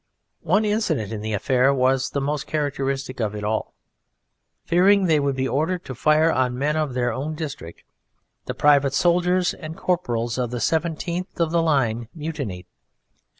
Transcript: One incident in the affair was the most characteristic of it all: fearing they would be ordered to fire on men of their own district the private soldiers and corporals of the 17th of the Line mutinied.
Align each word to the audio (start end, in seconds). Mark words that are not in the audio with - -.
One 0.41 0.65
incident 0.65 1.11
in 1.13 1.21
the 1.21 1.33
affair 1.33 1.71
was 1.71 2.09
the 2.09 2.21
most 2.21 2.47
characteristic 2.47 3.19
of 3.19 3.35
it 3.35 3.43
all: 3.43 3.75
fearing 4.65 5.05
they 5.05 5.19
would 5.19 5.35
be 5.35 5.47
ordered 5.47 5.85
to 5.85 5.93
fire 5.93 6.31
on 6.31 6.57
men 6.57 6.75
of 6.75 6.95
their 6.95 7.13
own 7.13 7.35
district 7.35 7.83
the 8.45 8.55
private 8.55 8.95
soldiers 8.95 9.53
and 9.53 9.77
corporals 9.77 10.39
of 10.39 10.49
the 10.49 10.57
17th 10.57 11.39
of 11.39 11.51
the 11.51 11.61
Line 11.61 12.07
mutinied. 12.15 12.65